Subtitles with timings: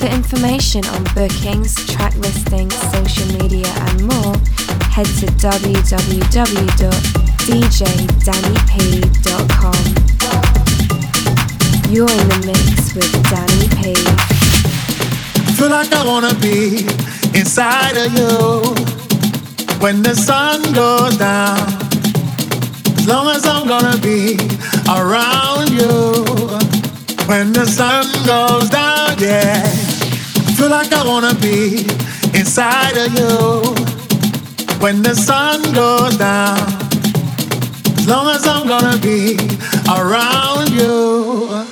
[0.00, 4.34] For information on bookings, track listings, social media, and more,
[4.88, 5.90] head to www.djdannyp.com.
[11.92, 13.94] You're in the mix with Danny P.
[15.56, 16.86] Feel like I wanna be
[17.38, 18.62] inside of you
[19.80, 21.58] when the sun goes down.
[22.96, 24.38] As long as I'm gonna be
[24.88, 26.24] around you
[27.26, 29.79] when the sun goes down, yeah.
[30.60, 31.86] Feel like I wanna be
[32.38, 33.62] inside of you
[34.78, 36.60] when the sun goes down.
[37.96, 39.38] As long as I'm gonna be
[39.88, 41.64] around you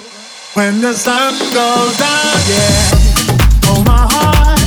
[0.54, 3.68] when the sun goes down, yeah.
[3.68, 4.58] Oh my heart,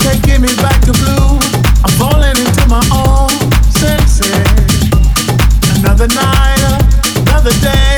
[0.00, 1.38] taking me back to blue.
[1.84, 3.30] I'm falling into my own
[3.70, 4.26] senses.
[5.78, 6.82] Another night,
[7.22, 7.97] another day.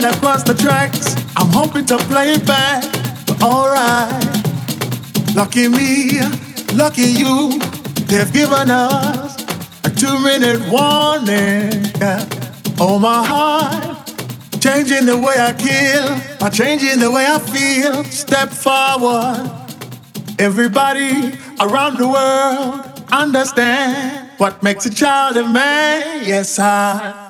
[0.00, 1.16] Movement across the tracks.
[1.36, 2.82] I'm hoping to play it back,
[3.26, 4.24] but alright.
[5.34, 6.20] Lucky me,
[6.74, 7.58] lucky you,
[8.06, 9.36] they've given us
[9.84, 11.92] a two minute warning.
[12.82, 14.06] Oh my heart,
[14.60, 18.04] changing the way I kill, by changing the way I feel.
[18.04, 19.50] Step forward.
[20.38, 26.24] Everybody around the world understand what makes a child a man.
[26.26, 27.29] Yes, I,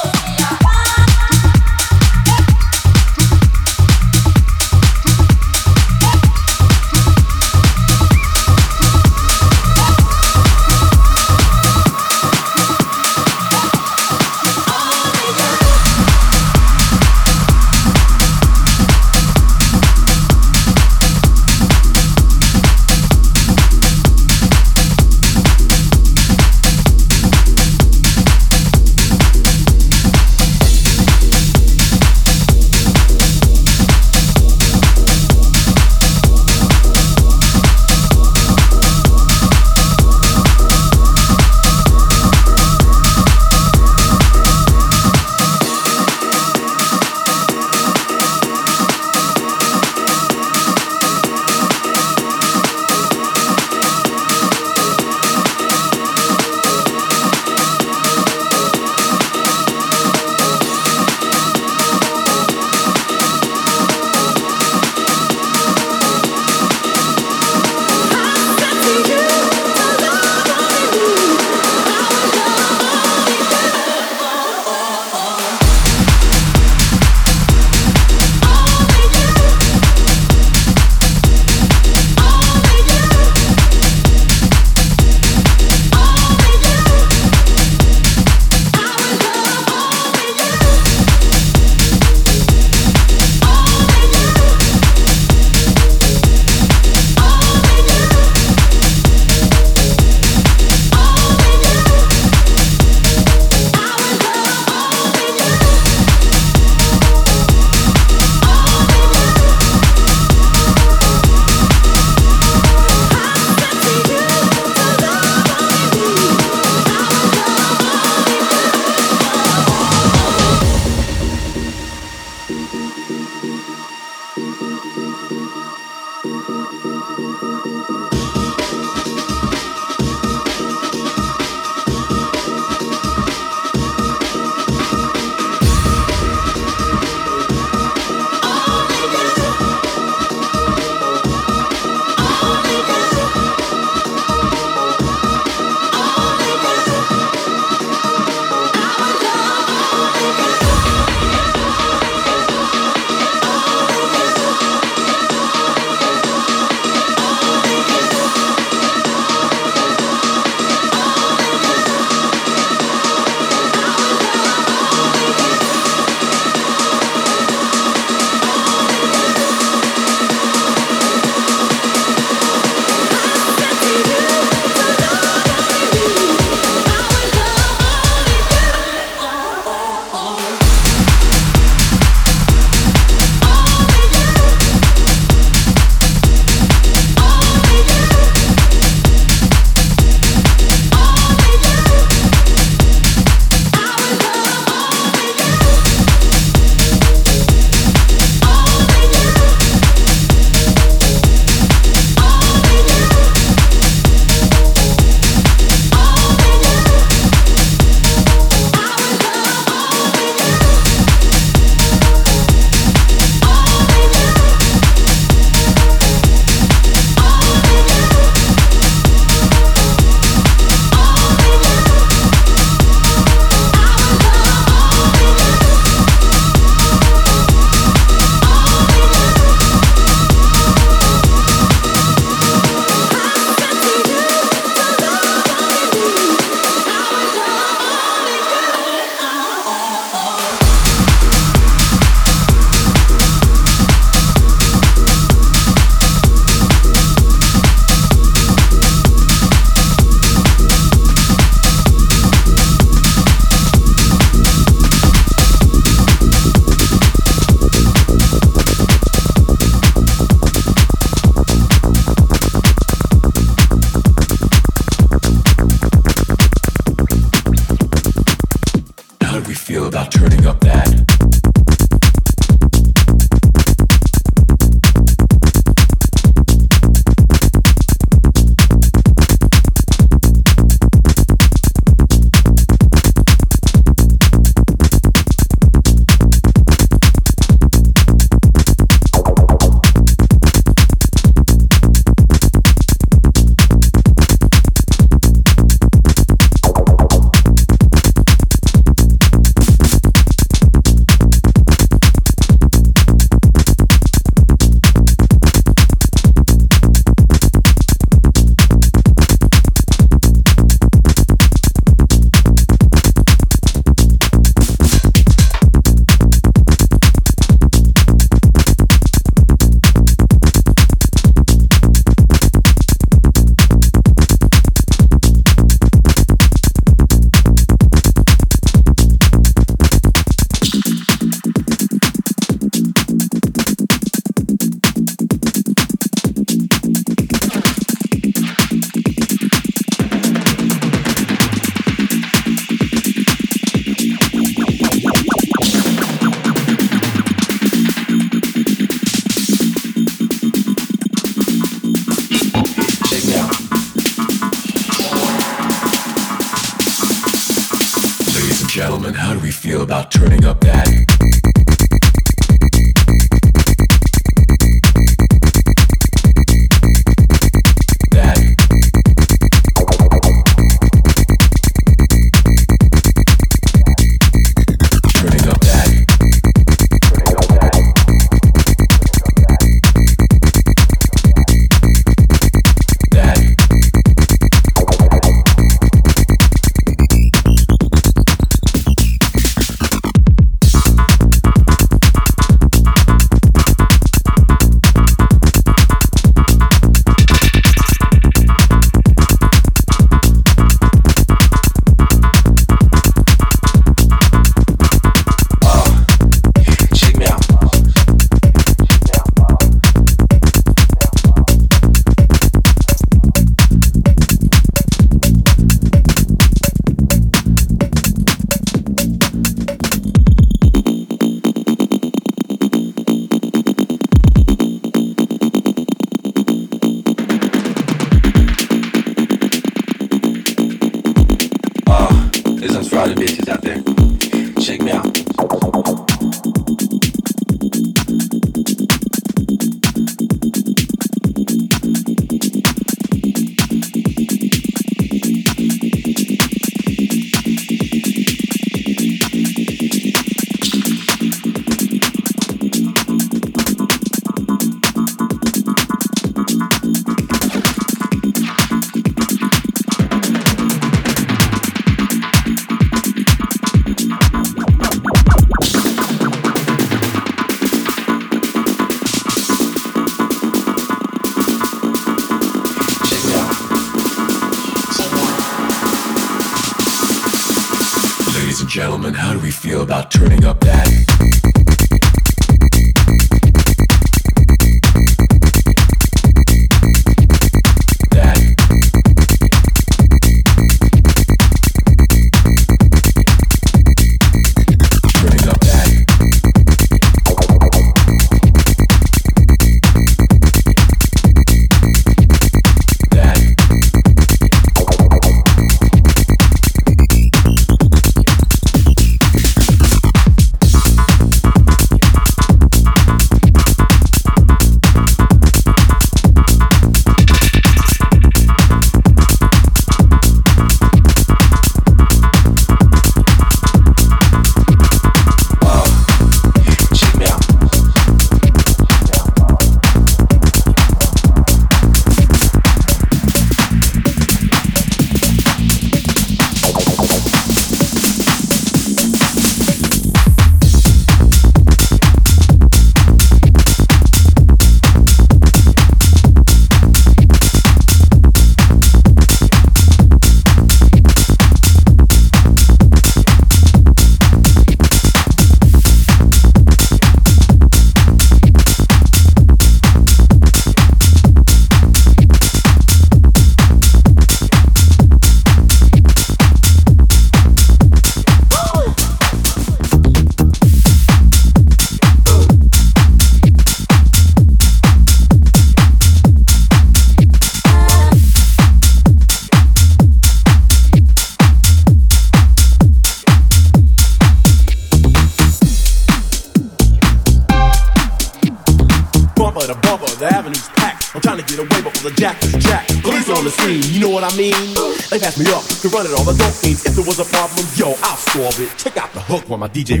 [599.58, 600.00] My DJ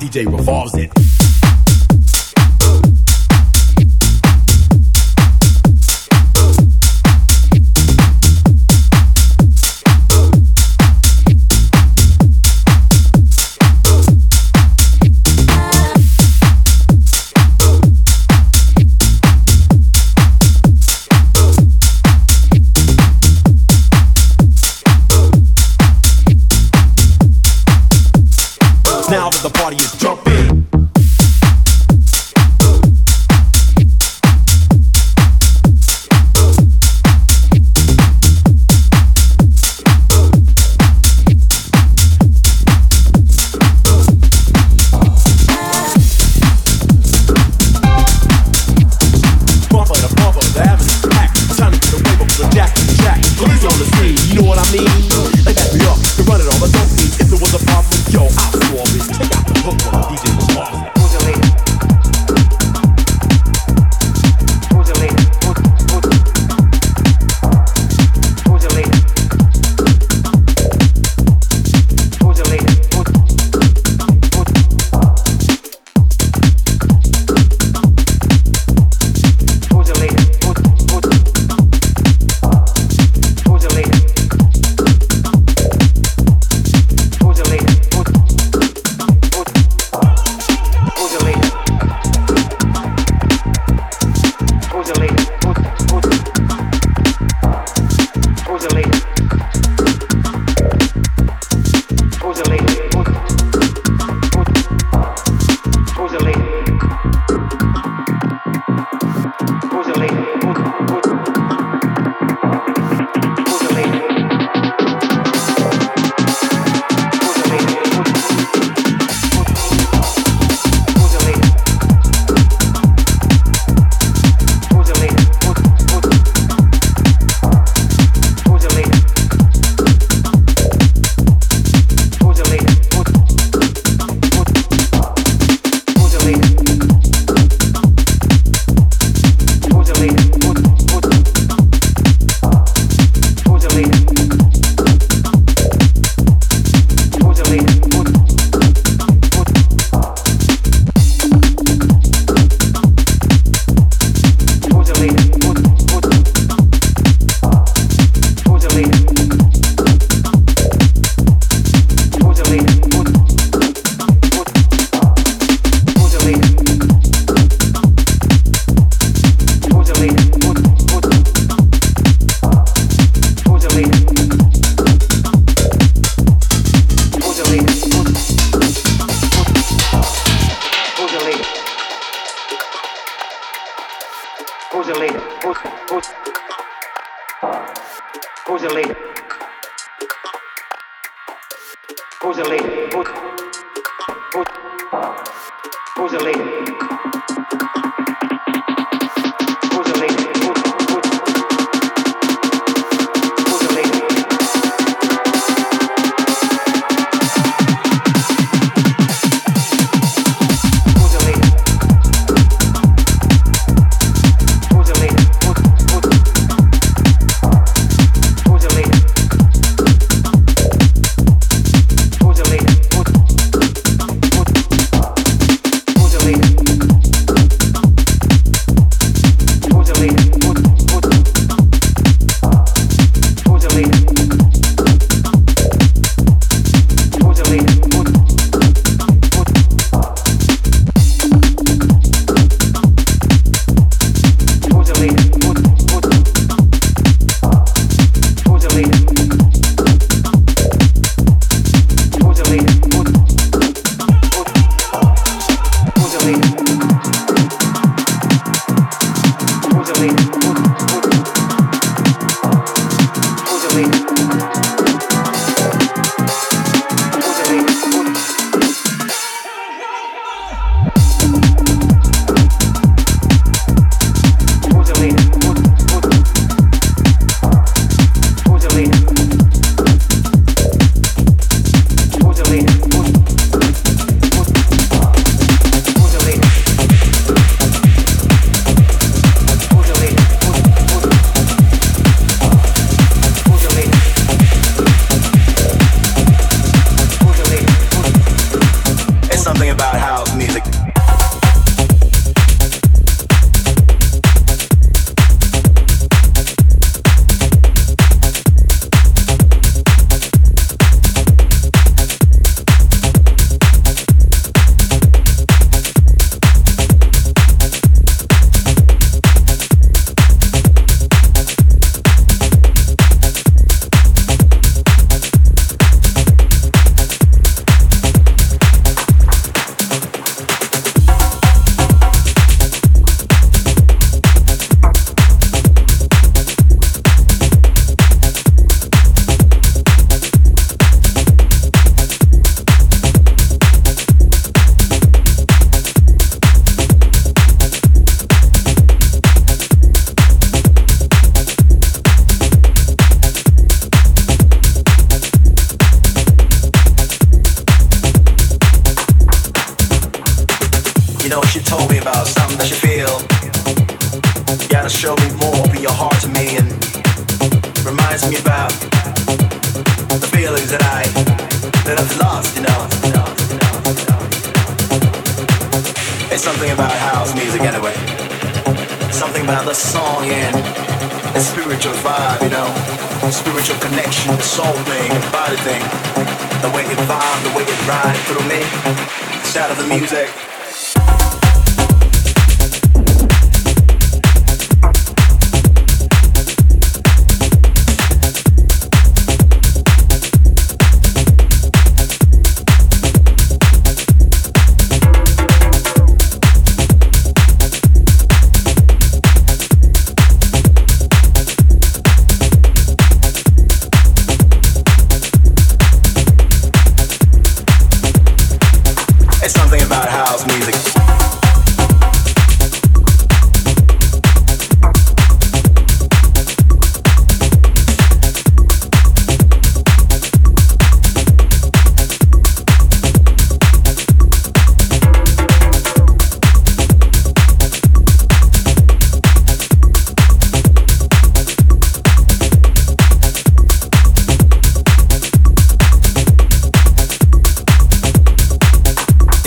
[0.00, 0.99] DJ revolves it.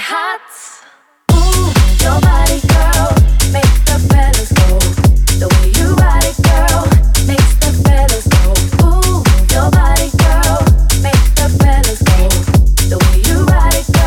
[0.00, 0.40] hot.
[1.32, 1.68] Ooh,
[2.00, 3.12] your body, girl,
[3.52, 4.80] makes the fellas go.
[5.38, 6.88] The way you ride it, girl,
[7.28, 8.42] makes the fellas go.
[8.88, 9.20] Ooh,
[9.52, 10.64] your body, girl,
[11.04, 12.16] makes the fellas go.
[12.88, 13.86] The way you ride it.
[13.92, 13.99] Girl,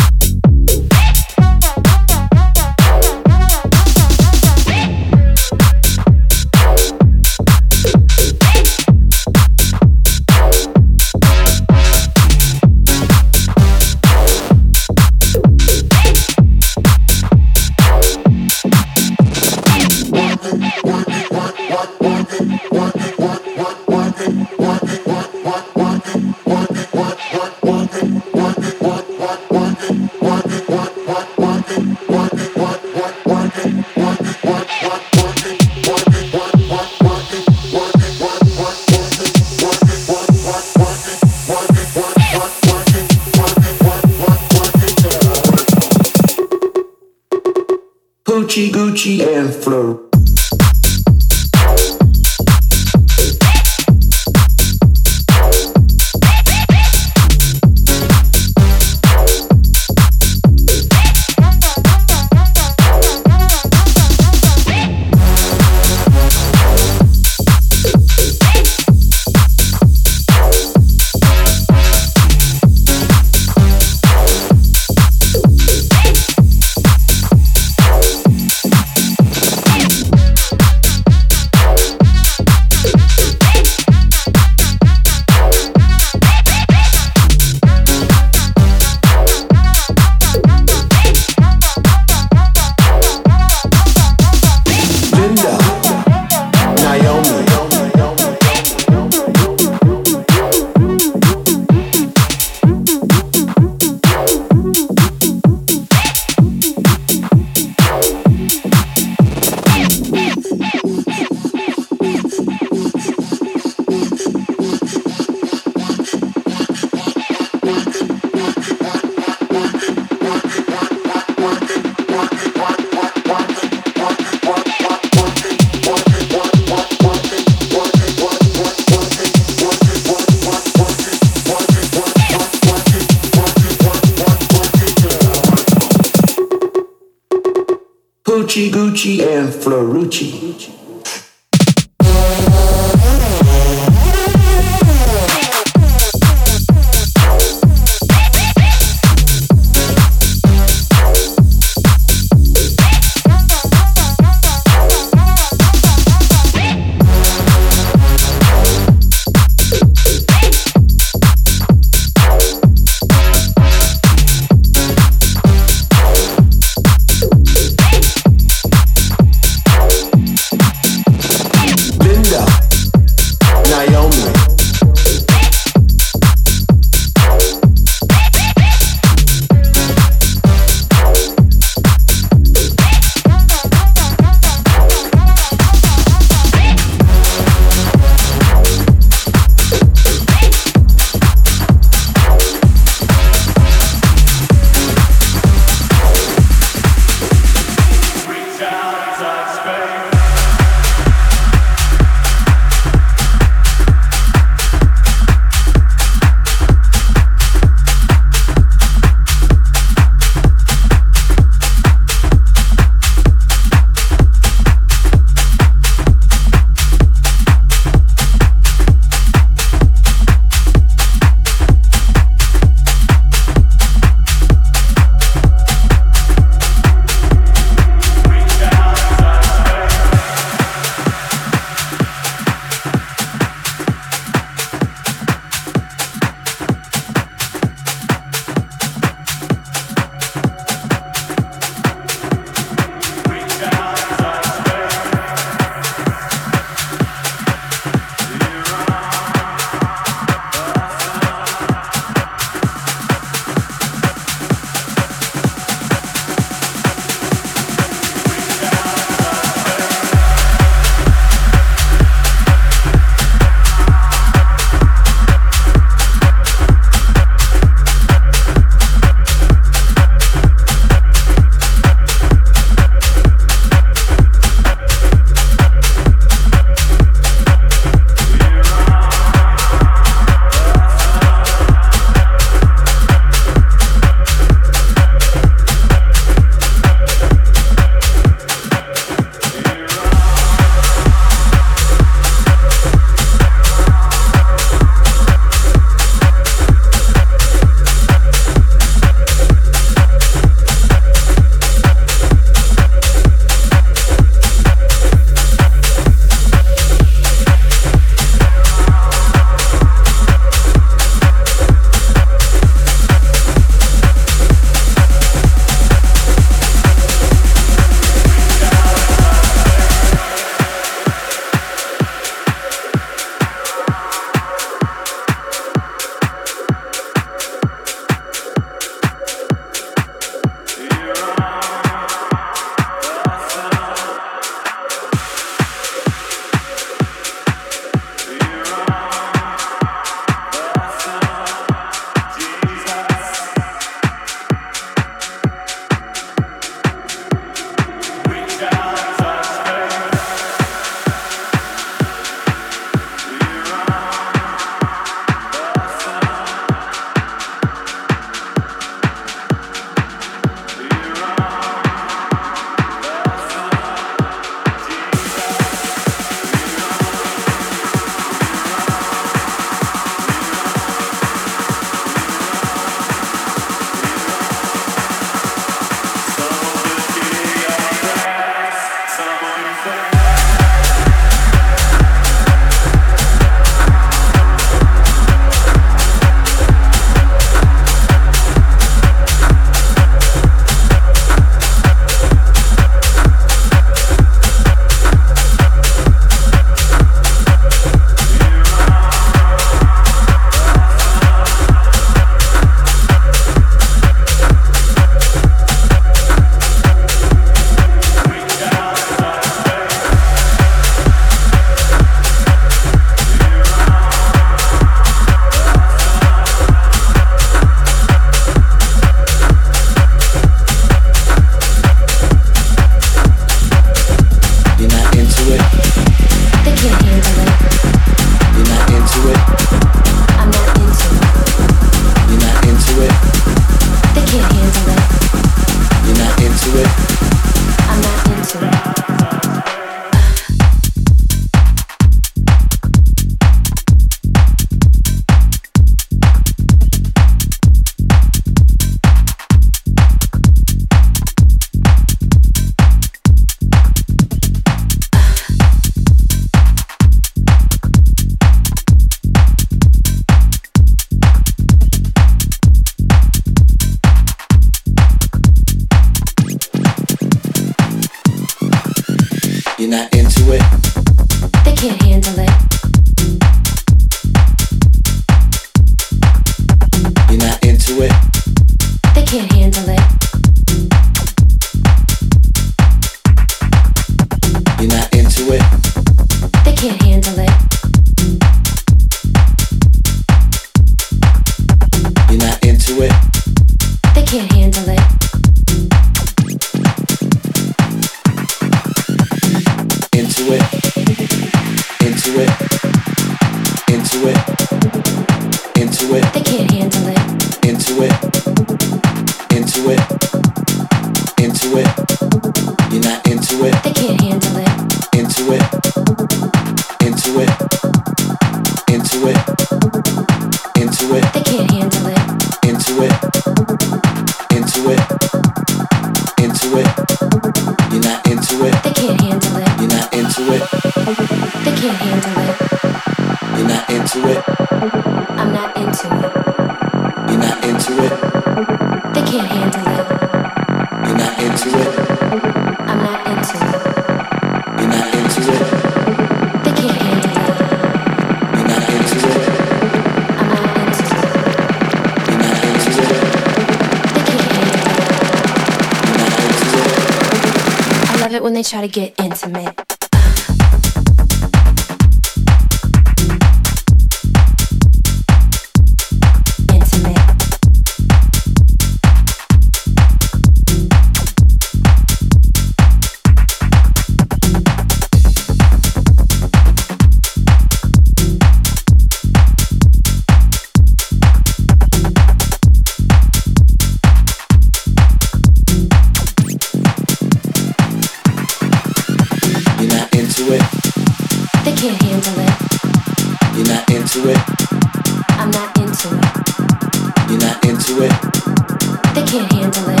[599.64, 600.00] into it?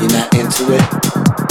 [0.00, 1.47] You're not into it?